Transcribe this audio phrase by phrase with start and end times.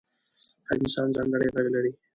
[0.67, 1.91] هر انسان ځانګړی غږ لري.